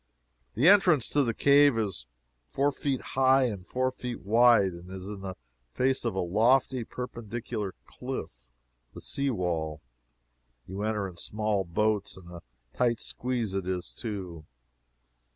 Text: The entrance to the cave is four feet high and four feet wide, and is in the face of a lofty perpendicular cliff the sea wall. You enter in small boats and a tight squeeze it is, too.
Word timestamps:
The 0.55 0.67
entrance 0.67 1.09
to 1.09 1.23
the 1.23 1.35
cave 1.35 1.77
is 1.77 2.07
four 2.49 2.71
feet 2.71 3.01
high 3.13 3.43
and 3.43 3.63
four 3.67 3.91
feet 3.91 4.21
wide, 4.21 4.71
and 4.73 4.89
is 4.89 5.05
in 5.05 5.21
the 5.21 5.35
face 5.73 6.05
of 6.05 6.15
a 6.15 6.19
lofty 6.21 6.83
perpendicular 6.83 7.75
cliff 7.85 8.49
the 8.95 9.01
sea 9.01 9.29
wall. 9.29 9.79
You 10.65 10.81
enter 10.81 11.07
in 11.07 11.17
small 11.17 11.63
boats 11.63 12.17
and 12.17 12.31
a 12.31 12.41
tight 12.73 12.99
squeeze 12.99 13.53
it 13.53 13.67
is, 13.67 13.93
too. 13.93 14.47